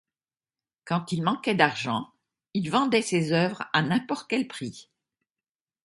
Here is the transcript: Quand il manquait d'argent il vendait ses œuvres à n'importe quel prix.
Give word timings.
Quand 0.83 1.11
il 1.11 1.21
manquait 1.21 1.53
d'argent 1.53 2.11
il 2.55 2.71
vendait 2.71 3.03
ses 3.03 3.33
œuvres 3.33 3.69
à 3.71 3.83
n'importe 3.83 4.27
quel 4.27 4.47
prix. 4.47 4.89